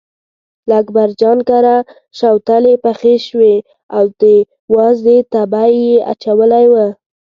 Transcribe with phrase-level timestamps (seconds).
[0.67, 1.75] له اکبرجان کره
[2.17, 3.55] شوتلې پخې شوې
[3.95, 4.23] او د
[4.75, 6.73] وازدې تبی یې اچولی و.